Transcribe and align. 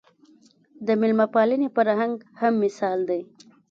د 0.85 0.87
مېلمه 1.01 1.27
پالنې 1.33 1.67
فرهنګ 1.75 2.15
هم 2.41 2.53
مثال 2.63 2.99
دی 3.09 3.21